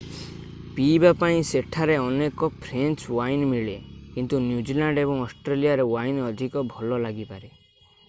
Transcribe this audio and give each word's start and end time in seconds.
ପିଇବା 0.77 1.11
ପାଇଁ 1.23 1.43
ସେଠାରେ 1.49 1.97
ଅନେକ 2.05 2.49
ଫ୍ରେଞ୍ଚ 2.63 3.11
ୱାଇନ୍ 3.19 3.45
ମିଳେ 3.53 3.77
କିନ୍ତୁ 4.17 4.43
ନ୍ୟୁଜିଲ୍ୟାଣ୍ଡ 4.49 5.07
ଏବଂ 5.07 5.23
ଅଷ୍ଟ୍ରେଲିଆର 5.29 5.89
ୱାଇନ୍ 5.95 6.27
ଅଧିକ 6.33 6.69
ଭଲ 6.75 7.03
ଲାଗିପାରେ 7.09 7.57